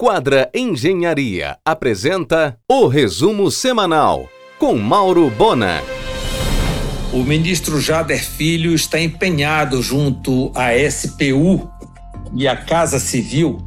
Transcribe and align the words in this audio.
Quadra 0.00 0.48
Engenharia 0.54 1.58
apresenta 1.64 2.56
o 2.70 2.86
resumo 2.86 3.50
semanal 3.50 4.28
com 4.56 4.78
Mauro 4.78 5.28
Bona. 5.28 5.82
O 7.12 7.24
ministro 7.24 7.80
Jader 7.80 8.24
Filho 8.24 8.72
está 8.72 9.00
empenhado 9.00 9.82
junto 9.82 10.52
à 10.54 10.68
SPU 10.88 11.68
e 12.32 12.46
à 12.46 12.54
Casa 12.54 13.00
Civil 13.00 13.58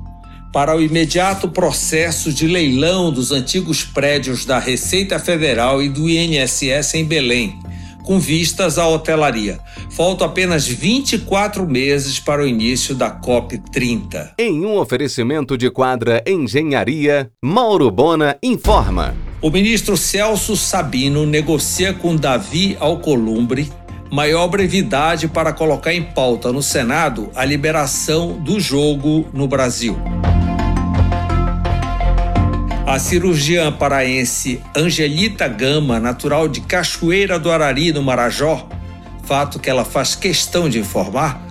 para 0.54 0.74
o 0.74 0.82
imediato 0.82 1.50
processo 1.50 2.32
de 2.32 2.48
leilão 2.48 3.12
dos 3.12 3.34
antigos 3.34 3.84
prédios 3.84 4.46
da 4.46 4.58
Receita 4.58 5.20
Federal 5.20 5.84
e 5.84 5.90
do 5.90 6.10
INSS 6.10 6.94
em 6.94 7.04
Belém, 7.04 7.60
com 8.04 8.20
vistas 8.20 8.78
à 8.78 8.88
hotelaria. 8.88 9.60
Faltam 9.90 10.28
apenas 10.28 10.68
24 10.68 11.68
meses 11.68 12.20
para 12.20 12.44
o 12.44 12.48
início 12.48 12.96
da 12.96 13.12
COP30. 13.12 14.32
Em 14.38 14.66
um 14.66 14.78
oferecimento 14.78 15.58
de 15.58 15.70
quadra 15.70 16.24
Engenharia, 16.28 17.32
Mauro 17.44 17.90
Bona 17.92 18.38
informa. 18.42 19.16
O 19.42 19.50
ministro 19.50 19.98
Celso 19.98 20.56
Sabino 20.56 21.26
negocia 21.26 21.94
com 21.94 22.16
Davi 22.16 22.78
Alcolumbre 22.80 23.72
maior 24.12 24.48
brevidade 24.50 25.30
para 25.30 25.54
colocar 25.54 25.94
em 25.94 26.04
pauta 26.04 26.52
no 26.52 26.62
Senado 26.62 27.32
a 27.34 27.46
liberação 27.46 28.34
do 28.34 28.60
jogo 28.60 29.26
no 29.34 29.48
Brasil. 29.48 29.98
A 32.92 33.00
cirurgiã 33.00 33.72
paraense 33.72 34.62
Angelita 34.76 35.48
Gama, 35.48 35.98
natural 35.98 36.50
de 36.50 36.60
Cachoeira 36.60 37.40
do 37.40 37.50
Arari, 37.50 37.94
no 37.94 38.04
Marajó, 38.04 38.68
fato 39.24 39.60
que 39.60 39.70
ela 39.70 39.86
faz 39.86 40.14
questão 40.14 40.68
de 40.68 40.78
informar, 40.78 41.42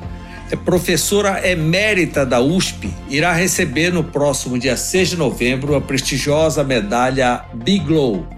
é 0.50 0.56
professora 0.56 1.40
emérita 1.48 2.26
da 2.26 2.42
USP, 2.42 2.92
irá 3.08 3.32
receber 3.32 3.90
no 3.90 4.04
próximo 4.04 4.58
dia 4.58 4.76
6 4.76 5.08
de 5.08 5.16
novembro 5.16 5.74
a 5.74 5.80
prestigiosa 5.80 6.62
medalha 6.62 7.42
Biglow. 7.54 8.28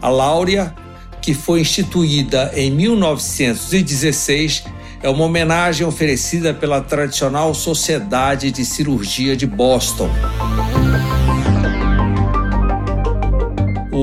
A 0.00 0.08
Láurea, 0.08 0.72
que 1.20 1.34
foi 1.34 1.62
instituída 1.62 2.52
em 2.54 2.70
1916, 2.70 4.62
é 5.02 5.08
uma 5.08 5.24
homenagem 5.24 5.84
oferecida 5.84 6.54
pela 6.54 6.80
tradicional 6.80 7.52
Sociedade 7.54 8.52
de 8.52 8.64
Cirurgia 8.64 9.36
de 9.36 9.48
Boston. 9.48 10.08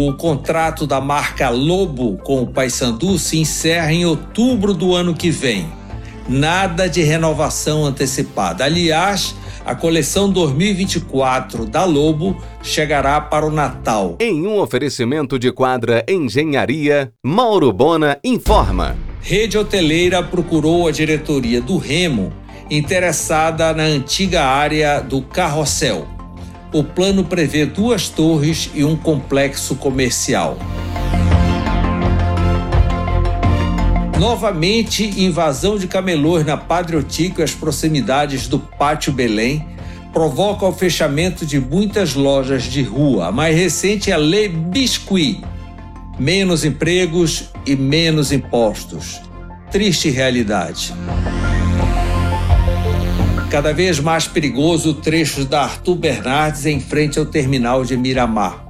O 0.02 0.14
contrato 0.14 0.88
da 0.88 1.02
marca 1.02 1.50
Lobo 1.50 2.17
com 2.23 2.42
o 2.42 2.47
Paysandu 2.47 3.19
se 3.19 3.38
encerra 3.38 3.92
em 3.92 4.05
outubro 4.05 4.73
do 4.73 4.95
ano 4.95 5.14
que 5.14 5.30
vem. 5.30 5.67
Nada 6.25 6.88
de 6.88 7.03
renovação 7.03 7.83
antecipada. 7.83 8.64
Aliás, 8.64 9.36
a 9.66 9.75
coleção 9.75 10.31
2024 10.31 11.66
da 11.66 11.83
Lobo 11.83 12.42
chegará 12.64 13.20
para 13.20 13.45
o 13.45 13.52
Natal. 13.52 14.16
Em 14.22 14.47
um 14.47 14.61
oferecimento 14.61 15.38
de 15.38 15.52
quadra 15.52 16.05
Engenharia, 16.08 17.11
Mauro 17.22 17.73
Bona 17.73 18.17
informa. 18.23 18.95
Rede 19.20 19.58
hoteleira 19.58 20.23
procurou 20.23 20.88
a 20.88 20.92
diretoria 20.92 21.59
do 21.59 21.77
Remo 21.77 22.31
interessada 22.72 23.73
na 23.73 23.83
antiga 23.83 24.45
área 24.45 25.02
do 25.02 25.22
Carrossel 25.22 26.19
o 26.72 26.84
plano 26.84 27.23
prevê 27.23 27.66
duas 27.66 28.09
torres 28.09 28.70
e 28.73 28.84
um 28.84 28.95
complexo 28.95 29.75
comercial. 29.75 30.58
Novamente, 34.20 35.23
invasão 35.23 35.78
de 35.78 35.88
camelôs 35.88 36.45
na 36.45 36.58
Padre 36.58 36.98
Otíquio 36.98 37.42
e 37.42 37.44
as 37.44 37.52
proximidades 37.52 38.48
do 38.48 38.59
Pátio 38.59 39.14
Belém 39.14 39.66
provoca 40.11 40.66
o 40.66 40.73
fechamento 40.73 41.45
de 41.45 41.59
muitas 41.59 42.16
lojas 42.16 42.64
de 42.64 42.83
rua. 42.83 43.28
A 43.28 43.31
mais 43.31 43.56
recente 43.56 44.11
é 44.11 44.14
a 44.14 44.17
Le 44.17 44.50
Biscuit. 44.50 45.42
Menos 46.20 46.66
empregos 46.66 47.45
e 47.66 47.76
menos 47.78 48.31
impostos. 48.31 49.22
Triste 49.72 50.10
realidade. 50.10 50.94
Cada 53.49 53.73
vez 53.73 53.99
mais 53.99 54.27
perigoso 54.27 54.92
o 54.92 54.93
trecho 54.93 55.43
da 55.43 55.64
Arthur 55.64 55.95
Bernardes 55.95 56.67
em 56.67 56.80
frente 56.80 57.17
ao 57.17 57.26
terminal 57.26 57.83
de 57.83 57.98
Miramar. 57.98 58.64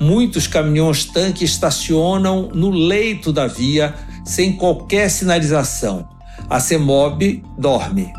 Muitos 0.00 0.46
caminhões-tanque 0.46 1.44
estacionam 1.44 2.48
no 2.54 2.70
leito 2.70 3.32
da 3.32 3.48
via 3.48 3.92
sem 4.24 4.52
qualquer 4.52 5.10
sinalização. 5.10 6.08
A 6.48 6.60
CEMOB 6.60 7.42
dorme. 7.58 8.12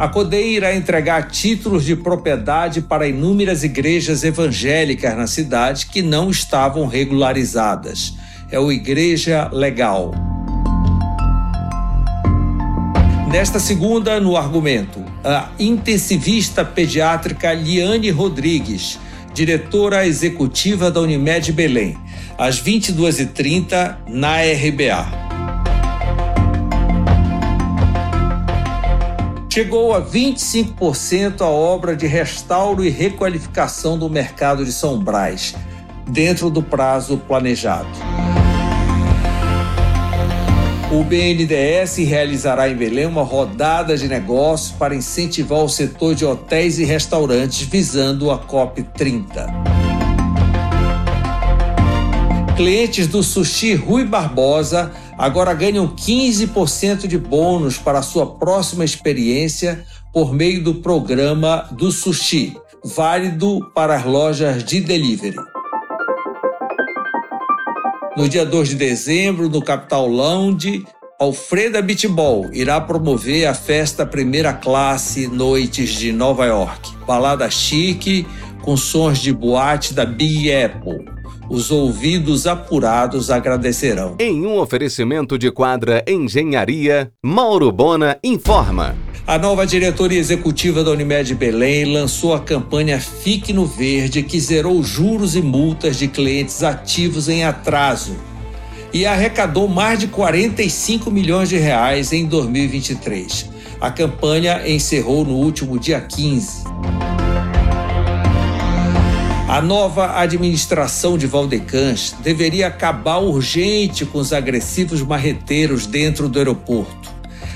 A 0.00 0.08
CODEI 0.08 0.56
irá 0.56 0.74
entregar 0.74 1.30
títulos 1.30 1.84
de 1.84 1.94
propriedade 1.94 2.82
para 2.82 3.06
inúmeras 3.06 3.62
igrejas 3.62 4.24
evangélicas 4.24 5.16
na 5.16 5.28
cidade 5.28 5.86
que 5.86 6.02
não 6.02 6.28
estavam 6.28 6.88
regularizadas. 6.88 8.14
É 8.50 8.58
o 8.58 8.72
Igreja 8.72 9.48
Legal. 9.52 10.31
Nesta 13.32 13.58
segunda, 13.58 14.20
no 14.20 14.36
argumento, 14.36 15.02
a 15.24 15.48
intensivista 15.58 16.66
pediátrica 16.66 17.50
Liane 17.54 18.10
Rodrigues, 18.10 19.00
diretora 19.32 20.06
executiva 20.06 20.90
da 20.90 21.00
Unimed 21.00 21.50
Belém, 21.50 21.96
às 22.36 22.62
22h30 22.62 23.96
na 24.06 24.36
RBA. 24.42 25.06
Chegou 29.48 29.94
a 29.94 30.02
25% 30.02 31.40
a 31.40 31.48
obra 31.48 31.96
de 31.96 32.06
restauro 32.06 32.84
e 32.84 32.90
requalificação 32.90 33.98
do 33.98 34.10
mercado 34.10 34.62
de 34.62 34.72
São 34.72 35.02
Brás, 35.02 35.54
dentro 36.06 36.50
do 36.50 36.62
prazo 36.62 37.16
planejado. 37.16 37.88
O 40.92 41.02
BNDES 41.04 41.96
realizará 42.06 42.68
em 42.68 42.76
Belém 42.76 43.06
uma 43.06 43.22
rodada 43.22 43.96
de 43.96 44.06
negócios 44.06 44.72
para 44.72 44.94
incentivar 44.94 45.60
o 45.60 45.68
setor 45.68 46.14
de 46.14 46.22
hotéis 46.22 46.78
e 46.78 46.84
restaurantes 46.84 47.62
visando 47.62 48.30
a 48.30 48.36
COP 48.36 48.82
30. 48.82 49.46
Clientes 52.54 53.06
do 53.06 53.22
Sushi 53.22 53.74
Rui 53.74 54.04
Barbosa 54.04 54.92
agora 55.16 55.54
ganham 55.54 55.88
15% 55.88 57.06
de 57.06 57.16
bônus 57.16 57.78
para 57.78 58.02
sua 58.02 58.26
próxima 58.26 58.84
experiência 58.84 59.86
por 60.12 60.34
meio 60.34 60.62
do 60.62 60.74
programa 60.74 61.70
do 61.72 61.90
Sushi, 61.90 62.54
válido 62.84 63.60
para 63.74 63.96
as 63.96 64.04
lojas 64.04 64.62
de 64.62 64.78
delivery. 64.78 65.36
No 68.14 68.28
dia 68.28 68.44
2 68.44 68.68
de 68.70 68.74
dezembro, 68.74 69.48
no 69.48 69.62
Capital 69.62 70.06
Lounge, 70.06 70.84
Alfreda 71.18 71.80
Beatball 71.80 72.50
irá 72.52 72.78
promover 72.78 73.46
a 73.46 73.54
festa 73.54 74.04
Primeira 74.04 74.52
Classe 74.52 75.26
Noites 75.28 75.94
de 75.94 76.12
Nova 76.12 76.44
York. 76.44 76.90
Balada 77.06 77.48
chique 77.48 78.26
com 78.60 78.76
sons 78.76 79.18
de 79.18 79.32
boate 79.32 79.94
da 79.94 80.04
Big 80.04 80.52
Apple. 80.52 81.06
Os 81.48 81.70
ouvidos 81.70 82.46
apurados 82.46 83.30
agradecerão. 83.30 84.16
Em 84.20 84.44
um 84.44 84.58
oferecimento 84.58 85.38
de 85.38 85.50
quadra 85.50 86.04
Engenharia, 86.06 87.10
Mauro 87.24 87.72
Bona 87.72 88.18
informa. 88.22 88.94
A 89.24 89.38
nova 89.38 89.64
diretoria 89.64 90.18
executiva 90.18 90.82
da 90.82 90.90
Unimed 90.90 91.32
Belém 91.36 91.84
lançou 91.84 92.34
a 92.34 92.40
campanha 92.40 93.00
Fique 93.00 93.52
no 93.52 93.64
Verde, 93.64 94.20
que 94.24 94.38
zerou 94.40 94.82
juros 94.82 95.36
e 95.36 95.40
multas 95.40 95.96
de 95.96 96.08
clientes 96.08 96.64
ativos 96.64 97.28
em 97.28 97.44
atraso 97.44 98.16
e 98.92 99.06
arrecadou 99.06 99.68
mais 99.68 100.00
de 100.00 100.08
45 100.08 101.08
milhões 101.08 101.48
de 101.48 101.56
reais 101.56 102.12
em 102.12 102.26
2023. 102.26 103.48
A 103.80 103.92
campanha 103.92 104.68
encerrou 104.68 105.24
no 105.24 105.34
último 105.34 105.78
dia 105.78 106.00
15. 106.00 106.64
A 109.48 109.62
nova 109.62 110.18
administração 110.18 111.16
de 111.16 111.28
Valdecãs 111.28 112.12
deveria 112.24 112.66
acabar 112.66 113.18
urgente 113.18 114.04
com 114.04 114.18
os 114.18 114.32
agressivos 114.32 115.00
marreteiros 115.00 115.86
dentro 115.86 116.28
do 116.28 116.38
aeroporto 116.38 117.01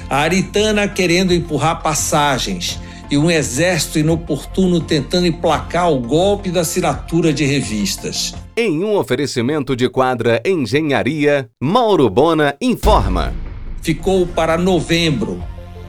a 0.08 0.18
Aritana 0.18 0.88
querendo 0.88 1.34
empurrar 1.34 1.82
passagens 1.82 2.80
e 3.10 3.16
um 3.16 3.30
exército 3.30 3.98
inoportuno 3.98 4.80
tentando 4.80 5.26
emplacar 5.26 5.92
o 5.92 6.00
golpe 6.00 6.50
da 6.50 6.60
assinatura 6.60 7.32
de 7.32 7.44
revistas. 7.44 8.34
Em 8.56 8.82
um 8.82 8.96
oferecimento 8.96 9.76
de 9.76 9.88
quadra 9.88 10.42
Engenharia, 10.44 11.48
Mauro 11.60 12.08
Bona 12.08 12.56
informa. 12.60 13.32
Ficou 13.82 14.26
para 14.26 14.58
novembro, 14.58 15.42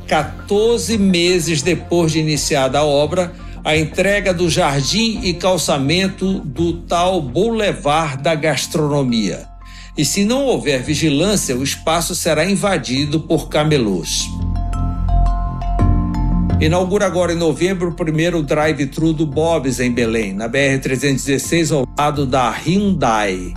14 0.07 0.97
meses 0.97 1.61
depois 1.61 2.11
de 2.11 2.19
iniciada 2.19 2.79
a 2.79 2.85
obra, 2.85 3.33
a 3.63 3.75
entrega 3.75 4.33
do 4.33 4.49
jardim 4.49 5.21
e 5.23 5.33
calçamento 5.33 6.39
do 6.39 6.73
tal 6.81 7.19
Boulevard 7.19 8.21
da 8.21 8.35
Gastronomia 8.35 9.56
e 9.97 10.05
se 10.05 10.23
não 10.23 10.45
houver 10.45 10.83
vigilância, 10.83 11.57
o 11.57 11.63
espaço 11.63 12.13
será 12.13 12.45
invadido 12.45 13.19
por 13.19 13.49
camelôs. 13.49 14.29
Inaugura 16.61 17.05
agora 17.05 17.33
em 17.33 17.35
novembro 17.35 17.89
o 17.89 17.93
primeiro 17.93 18.43
drive-thru 18.43 19.11
do 19.13 19.25
Bob's 19.25 19.79
em 19.79 19.91
Belém, 19.91 20.33
na 20.33 20.47
BR-316, 20.47 21.71
ao 21.71 21.87
lado 21.97 22.25
da 22.25 22.49
Hyundai. 22.49 23.53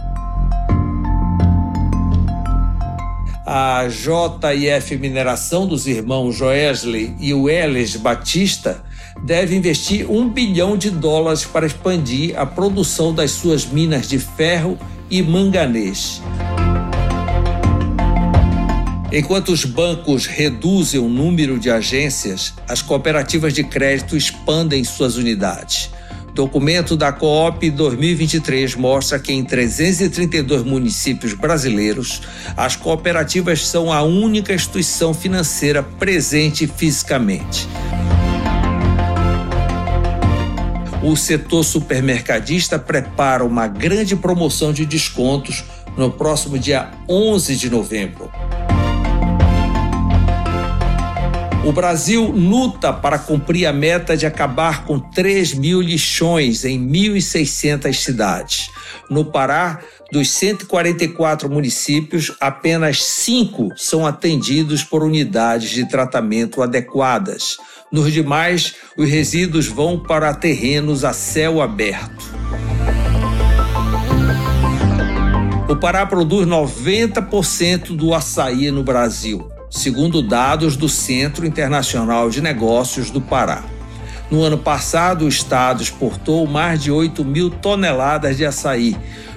A 3.47 3.87
JF 3.89 4.97
Mineração 4.97 5.67
dos 5.67 5.87
irmãos 5.87 6.37
Joesley 6.37 7.17
e 7.19 7.35
Welles 7.35 7.97
Batista 7.97 8.83
deve 9.25 9.57
investir 9.57 10.11
um 10.11 10.29
bilhão 10.29 10.77
de 10.77 10.91
dólares 10.91 11.45
para 11.45 11.67
expandir 11.67 12.39
a 12.39 12.47
produção 12.47 13.13
das 13.15 13.33
suas 13.33 13.67
minas 13.67 14.09
de 14.09 14.19
ferro 14.19 14.79
e 15.11 15.23
manganês. 15.23 16.23
Enquanto 19.13 19.51
os 19.51 19.65
bancos 19.65 20.27
reduzem 20.27 21.01
o 21.01 21.09
número 21.09 21.59
de 21.59 21.69
agências, 21.69 22.55
as 22.69 22.81
cooperativas 22.81 23.53
de 23.53 23.65
crédito 23.65 24.17
expandem 24.17 24.85
suas 24.85 25.17
unidades. 25.17 25.91
Documento 26.33 26.97
da 26.97 27.13
Coop 27.13 27.69
2023 27.71 28.77
mostra 28.77 29.19
que 29.19 29.33
em 29.33 29.45
332 29.45 30.63
municípios 30.63 31.35
brasileiros, 31.35 32.23
as 32.57 32.77
cooperativas 32.77 33.67
são 33.67 33.93
a 33.93 34.01
única 34.03 34.55
instituição 34.55 35.13
financeira 35.13 35.83
presente 35.83 36.69
fisicamente. 36.69 37.67
O 41.03 41.17
setor 41.17 41.65
supermercadista 41.65 42.79
prepara 42.79 43.43
uma 43.43 43.67
grande 43.67 44.15
promoção 44.15 44.71
de 44.71 44.85
descontos 44.85 45.65
no 45.97 46.11
próximo 46.11 46.59
dia 46.59 46.91
11 47.09 47.57
de 47.57 47.71
novembro. 47.71 48.31
O 51.65 51.73
Brasil 51.73 52.25
luta 52.31 52.93
para 52.93 53.19
cumprir 53.19 53.67
a 53.67 53.73
meta 53.73 54.17
de 54.17 54.27
acabar 54.27 54.85
com 54.85 54.99
3 54.99 55.55
mil 55.55 55.81
lixões 55.81 56.65
em 56.65 56.81
1.600 56.87 57.93
cidades. 57.95 58.71
No 59.11 59.27
Pará, 59.27 59.81
dos 60.11 60.31
144 60.31 61.51
municípios, 61.51 62.33
apenas 62.41 63.03
cinco 63.03 63.71
são 63.77 64.07
atendidos 64.07 64.83
por 64.83 65.03
unidades 65.03 65.71
de 65.71 65.89
tratamento 65.89 66.63
adequadas. 66.63 67.59
Nos 67.91 68.13
demais, 68.13 68.75
os 68.97 69.09
resíduos 69.09 69.67
vão 69.67 69.99
para 69.99 70.35
terrenos 70.35 71.05
a 71.05 71.13
céu 71.13 71.61
aberto. 71.61 72.31
O 75.69 75.77
Pará 75.77 76.05
produz 76.07 76.47
90% 76.47 77.97
do 77.97 78.15
açaí 78.15 78.71
no 78.71 78.83
Brasil 78.83 79.51
segundo 79.71 80.21
dados 80.21 80.77
do 80.77 80.89
Centro 80.89 81.47
Internacional 81.47 82.29
de 82.29 82.43
Negócios 82.43 83.09
do 83.09 83.21
Pará. 83.21 83.63
No 84.29 84.43
ano 84.43 84.59
passado, 84.59 85.25
o 85.25 85.29
estado 85.29 85.83
exportou 85.83 86.47
mais 86.47 86.83
de 86.83 86.91
8 86.91 87.25
mil 87.25 87.51
toneladas 87.51 88.37
de 88.37 88.45
açaí, 88.45 88.97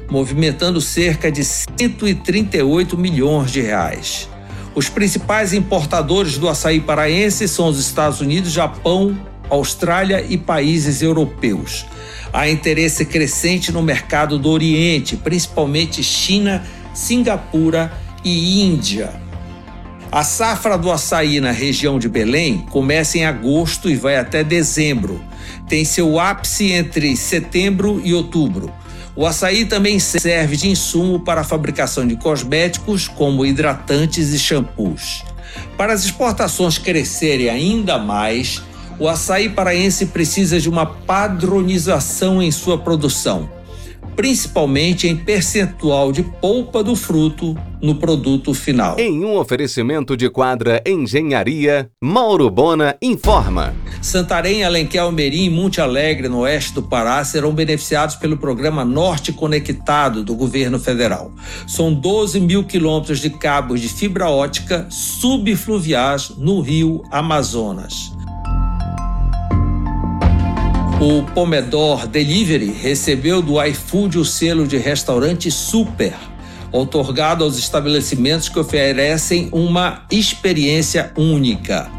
movimentando 0.10 0.82
cerca 0.82 1.32
de 1.32 1.44
138 1.44 2.98
milhões 2.98 3.52
de 3.52 3.62
reais. 3.62 4.28
Os 4.75 4.90
principais 4.90 5.54
importadores 5.54 6.38
do 6.38 6.50
açaí 6.50 6.80
paraense 6.80 7.48
são 7.48 7.68
os 7.68 7.80
Estados 7.80 8.22
Unidos, 8.22 8.52
Japão, 8.52 9.16
Austrália 9.50 10.25
e 10.28 10.36
países 10.36 11.02
europeus. 11.04 11.86
Há 12.31 12.50
interesse 12.50 13.06
crescente 13.06 13.72
no 13.72 13.84
mercado 13.84 14.40
do 14.40 14.50
Oriente, 14.50 15.16
principalmente 15.16 16.02
China, 16.02 16.64
Singapura 16.92 17.94
e 18.24 18.64
Índia. 18.64 19.12
A 20.12 20.24
safra 20.24 20.78
do 20.78 20.92
açaí 20.92 21.40
na 21.40 21.52
região 21.52 22.00
de 22.00 22.10
Belém 22.10 22.66
começa 22.70 23.18
em 23.18 23.25
agosto 23.25 23.90
e 23.90 23.96
vai 23.96 24.18
até 24.18 24.44
dezembro. 24.44 25.24
Tem 25.68 25.86
seu 25.86 26.20
ápice 26.20 26.72
entre 26.72 27.16
setembro 27.16 28.02
e 28.04 28.14
outubro. 28.14 28.72
O 29.15 29.25
açaí 29.25 29.65
também 29.65 30.00
serve 30.00 30.57
de 30.57 30.69
insumo 30.69 31.19
para 31.19 31.42
a 31.42 31.44
fabricação 31.44 32.07
de 32.07 32.15
cosméticos, 32.15 33.07
como 33.07 33.45
hidratantes 33.45 34.33
e 34.33 34.39
shampoos. 34.39 35.24
Para 35.77 35.94
as 35.94 36.04
exportações 36.04 36.77
crescerem 36.77 37.50
ainda 37.50 38.00
mais, 38.00 38.62
o 39.00 39.07
açaí 39.07 39.50
paraense 39.50 40.07
precisa 40.07 40.60
de 40.60 40.69
uma 40.69 40.86
padronização 40.86 42.42
em 42.42 42.51
sua 42.51 42.77
produção 42.77 43.50
principalmente 44.15 45.07
em 45.07 45.15
percentual 45.15 46.12
de 46.12 46.24
polpa 46.24 46.83
do 46.83 46.95
fruto 46.95 47.56
no 47.81 47.95
produto 47.95 48.54
final. 48.54 48.98
Em 48.98 49.25
um 49.25 49.38
oferecimento 49.38 50.15
de 50.15 50.30
quadra 50.30 50.81
Engenharia, 50.88 51.89
Mauro 52.01 52.50
Bona 52.50 52.95
informa. 53.01 53.75
Santarém, 54.01 54.63
Alenquer, 54.63 55.01
Almerim 55.01 55.45
e 55.45 55.50
Monte 55.50 55.81
Alegre, 55.81 56.30
no 56.30 56.39
oeste 56.39 56.74
do 56.74 56.83
Pará, 56.83 57.24
serão 57.25 57.54
beneficiados 57.54 58.15
pelo 58.15 58.38
programa 58.38 58.86
Norte 58.86 59.33
Conectado 59.33 60.24
do 60.24 60.33
governo 60.33 60.80
federal. 60.80 61.33
São 61.68 61.94
12 61.94 62.39
mil 62.39 62.63
quilômetros 62.63 63.19
de 63.19 63.30
cabos 63.30 63.81
de 63.81 63.89
fibra 63.89 64.30
ótica 64.30 64.88
subfluviais 64.89 66.30
no 66.38 66.62
rio 66.62 67.04
Amazonas. 67.12 68.12
O 71.04 71.22
Pomedor 71.22 72.08
Delivery 72.08 72.72
recebeu 72.72 73.42
do 73.42 73.62
iFood 73.62 74.18
o 74.18 74.24
selo 74.24 74.66
de 74.66 74.78
restaurante 74.78 75.52
super, 75.52 76.14
otorgado 76.72 77.44
aos 77.44 77.60
estabelecimentos 77.60 78.48
que 78.48 78.58
oferecem 78.58 79.50
uma 79.52 80.06
experiência 80.10 81.12
única. 81.18 81.92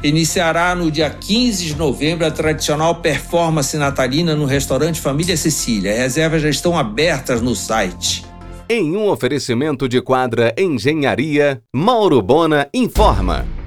Iniciará 0.00 0.76
no 0.76 0.92
dia 0.92 1.10
15 1.10 1.64
de 1.64 1.74
novembro 1.74 2.24
a 2.24 2.30
tradicional 2.30 2.94
performance 2.94 3.76
natalina 3.76 4.36
no 4.36 4.44
restaurante 4.44 5.00
Família 5.00 5.36
Cecília. 5.36 5.90
As 5.90 5.98
reservas 5.98 6.40
já 6.40 6.50
estão 6.50 6.78
abertas 6.78 7.42
no 7.42 7.56
site. 7.56 8.24
Em 8.68 8.96
um 8.96 9.08
oferecimento 9.08 9.88
de 9.88 10.00
quadra 10.00 10.54
Engenharia, 10.56 11.60
Mauro 11.74 12.22
Bona 12.22 12.68
informa. 12.72 13.57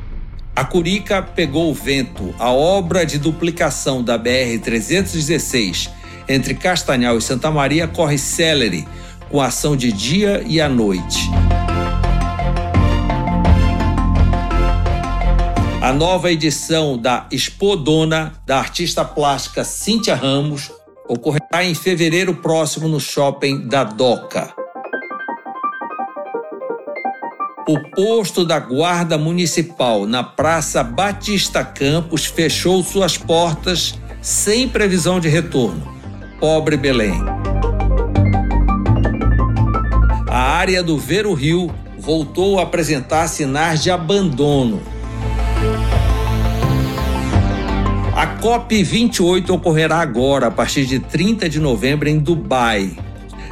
A 0.53 0.65
Curica 0.65 1.21
pegou 1.21 1.71
o 1.71 1.73
vento. 1.73 2.35
A 2.37 2.51
obra 2.51 3.05
de 3.05 3.17
duplicação 3.17 4.03
da 4.03 4.19
BR-316 4.19 5.89
entre 6.27 6.53
Castanhal 6.53 7.17
e 7.17 7.21
Santa 7.21 7.49
Maria 7.49 7.87
corre 7.87 8.17
célere, 8.17 8.87
com 9.29 9.41
ação 9.41 9.75
de 9.75 9.91
dia 9.91 10.43
e 10.45 10.59
à 10.59 10.67
noite. 10.67 11.29
A 15.81 15.93
nova 15.93 16.31
edição 16.31 16.97
da 16.97 17.27
Expo-Dona 17.31 18.33
da 18.45 18.59
artista 18.59 19.03
plástica 19.03 19.63
Cíntia 19.63 20.15
Ramos 20.15 20.69
ocorrerá 21.07 21.63
em 21.63 21.73
fevereiro 21.73 22.35
próximo 22.35 22.87
no 22.87 22.99
shopping 22.99 23.67
da 23.67 23.83
Doca. 23.83 24.60
O 27.67 27.79
posto 27.95 28.43
da 28.43 28.59
Guarda 28.59 29.19
Municipal 29.19 30.07
na 30.07 30.23
Praça 30.23 30.83
Batista 30.83 31.63
Campos 31.63 32.25
fechou 32.25 32.83
suas 32.83 33.17
portas 33.17 33.93
sem 34.19 34.67
previsão 34.67 35.19
de 35.19 35.29
retorno. 35.29 35.81
Pobre 36.39 36.75
Belém. 36.75 37.21
A 40.27 40.39
área 40.39 40.81
do 40.81 40.97
Vero 40.97 41.33
Rio 41.33 41.71
voltou 41.99 42.59
a 42.59 42.63
apresentar 42.63 43.27
sinais 43.27 43.83
de 43.83 43.91
abandono. 43.91 44.81
A 48.15 48.39
COP28 48.39 49.49
ocorrerá 49.51 49.99
agora, 49.99 50.47
a 50.47 50.51
partir 50.51 50.85
de 50.85 50.99
30 50.99 51.47
de 51.47 51.59
novembro, 51.59 52.09
em 52.09 52.17
Dubai. 52.17 52.97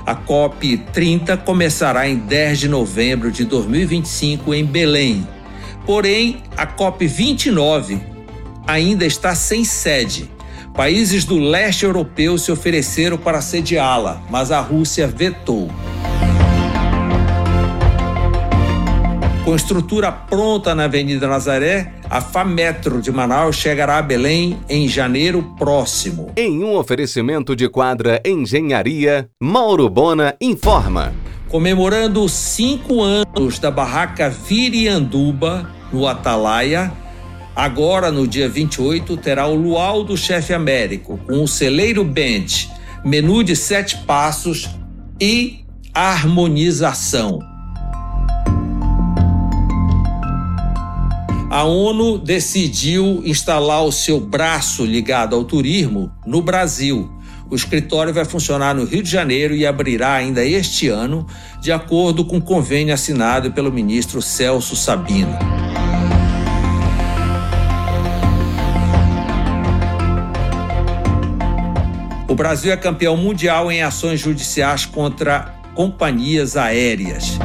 A 0.10 0.16
COP 0.16 0.76
30 0.92 1.38
começará 1.38 2.10
em 2.10 2.16
10 2.16 2.62
de 2.62 2.68
novembro 2.68 3.32
de 3.32 3.46
2025 3.46 4.56
em 4.56 4.66
Belém. 4.66 5.28
Porém, 5.86 6.42
a 6.58 6.66
COP 6.66 7.06
29 7.06 8.02
ainda 8.66 9.06
está 9.06 9.36
sem 9.36 9.64
sede. 9.64 10.28
Países 10.74 11.26
do 11.26 11.38
leste 11.38 11.86
europeu 11.86 12.40
se 12.40 12.52
ofereceram 12.52 13.20
para 13.20 13.40
sediá-la, 13.40 14.20
mas 14.32 14.52
a 14.52 14.60
Rússia 14.60 15.06
vetou. 15.06 15.70
Com 19.46 19.56
estrutura 19.56 20.12
pronta 20.12 20.74
na 20.74 20.86
Avenida 20.86 21.28
Nazaré, 21.28 21.94
a 22.10 22.20
FAMetro 22.22 23.02
de 23.02 23.12
Manaus 23.12 23.56
chegará 23.56 24.00
a 24.00 24.02
Belém 24.02 24.60
em 24.68 24.88
janeiro 24.88 25.44
próximo. 25.60 26.32
Em 26.36 26.64
um 26.64 26.76
oferecimento 26.76 27.56
de 27.56 27.70
quadra 27.70 28.20
Engenharia, 28.26 29.30
Mauro 29.40 29.88
Bona 29.88 30.36
informa. 30.42 31.14
Comemorando 31.48 32.28
cinco 32.28 33.02
anos 33.02 33.60
da 33.60 33.70
barraca 33.70 34.30
Virianduba, 34.30 35.70
no 35.94 36.08
Atalaia, 36.08 36.92
agora 37.56 38.12
no 38.12 38.28
dia 38.28 38.50
28 38.50 39.18
terá 39.18 39.48
o 39.48 39.56
Luau 39.56 40.04
do 40.04 40.18
Chefe 40.18 40.54
Américo, 40.54 41.20
com 41.28 41.44
o 41.44 41.48
Celeiro 41.48 42.04
Band, 42.04 42.48
menu 43.06 43.44
de 43.44 43.56
sete 43.56 43.98
passos 44.06 44.70
e 45.22 45.60
harmonização. 45.94 47.49
A 51.50 51.64
ONU 51.64 52.20
decidiu 52.20 53.24
instalar 53.26 53.84
o 53.84 53.92
seu 53.92 54.20
braço 54.20 54.86
ligado 54.86 55.36
ao 55.36 55.44
turismo 55.44 56.12
no 56.26 56.44
Brasil. 56.44 57.10
O 57.50 57.56
escritório 57.56 58.14
vai 58.14 58.24
funcionar 58.24 58.76
no 58.76 58.86
Rio 58.86 59.02
de 59.02 59.10
Janeiro 59.10 59.56
e 59.56 59.66
abrirá 59.66 60.14
ainda 60.14 60.46
este 60.46 60.88
ano, 60.88 61.26
de 61.60 61.72
acordo 61.72 62.24
com 62.24 62.38
o 62.38 62.42
convênio 62.42 62.94
assinado 62.94 63.52
pelo 63.52 63.72
ministro 63.72 64.22
Celso 64.22 64.76
Sabino. 64.76 65.36
O 72.28 72.36
Brasil 72.36 72.72
é 72.72 72.78
campeão 72.78 73.18
mundial 73.18 73.72
em 73.72 73.82
ações 73.82 74.20
judiciais 74.20 74.86
contra 74.86 75.56
companhias 75.74 76.56
aéreas. 76.56 77.40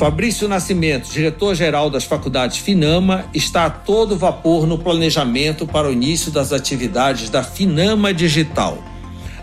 Fabrício 0.00 0.48
Nascimento, 0.48 1.12
diretor-geral 1.12 1.90
das 1.90 2.04
faculdades 2.04 2.56
Finama, 2.56 3.26
está 3.34 3.66
a 3.66 3.70
todo 3.70 4.16
vapor 4.16 4.66
no 4.66 4.78
planejamento 4.78 5.66
para 5.66 5.90
o 5.90 5.92
início 5.92 6.32
das 6.32 6.54
atividades 6.54 7.28
da 7.28 7.42
Finama 7.42 8.10
Digital. 8.14 8.82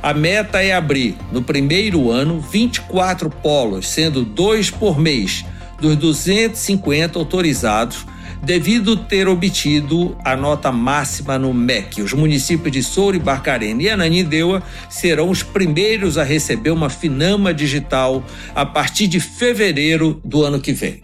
A 0.02 0.16
meta 0.16 0.64
é 0.64 0.74
abrir, 0.74 1.16
no 1.32 1.44
primeiro 1.44 2.10
ano, 2.10 2.42
24 2.42 3.30
polos, 3.30 3.88
sendo 3.88 4.26
dois 4.26 4.72
por 4.72 5.00
mês, 5.00 5.46
dos 5.80 5.96
250 5.96 7.20
autorizados 7.20 8.08
devido 8.42 8.96
ter 8.96 9.28
obtido 9.28 10.18
a 10.24 10.36
nota 10.36 10.72
máxima 10.72 11.38
no 11.38 11.54
MEC. 11.54 12.02
Os 12.02 12.14
municípios 12.14 12.72
de 12.72 12.84
Souro 12.84 13.16
e 13.16 13.20
Barcarena 13.20 13.82
e 13.82 13.90
Ananindeua 13.90 14.64
serão 14.90 15.30
os 15.30 15.44
primeiros 15.44 16.18
a 16.18 16.24
receber 16.24 16.72
uma 16.72 16.90
Finama 16.90 17.54
digital 17.54 18.24
a 18.56 18.66
partir 18.66 19.08
de 19.08 19.20
fevereiro 19.20 20.20
do 20.24 20.44
ano 20.44 20.60
que 20.60 20.74
vem. 20.74 21.02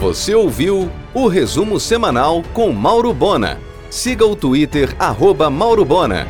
Você 0.00 0.34
ouviu 0.34 0.90
o 1.12 1.26
resumo 1.26 1.80
semanal 1.80 2.42
com 2.52 2.72
Mauro 2.72 3.12
Bona. 3.12 3.58
Siga 3.90 4.24
o 4.24 4.36
Twitter, 4.36 4.94
arroba 4.98 5.50
Mauro 5.50 5.84
Bona. 5.84 6.26